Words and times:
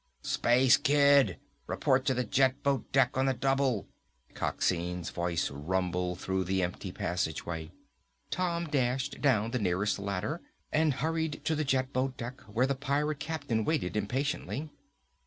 "Space 0.23 0.77
Kid! 0.77 1.37
Report 1.67 2.05
to 2.05 2.15
the 2.15 2.23
jet 2.23 2.63
boat 2.63 2.91
deck 2.91 3.15
on 3.15 3.27
the 3.27 3.35
double!" 3.35 3.87
Coxine's 4.33 5.11
voice 5.11 5.51
rumbled 5.51 6.17
through 6.19 6.45
the 6.45 6.63
empty 6.63 6.91
passageway. 6.91 7.71
Tom 8.31 8.65
dashed 8.65 9.21
down 9.21 9.51
the 9.51 9.59
nearest 9.59 9.99
ladder 9.99 10.41
and 10.71 10.91
hurried 10.95 11.41
to 11.45 11.53
the 11.53 11.63
jet 11.63 11.93
boat 11.93 12.17
deck 12.17 12.41
where 12.51 12.65
the 12.65 12.73
pirate 12.73 13.19
captain 13.19 13.63
waited 13.63 13.95
impatiently. 13.95 14.71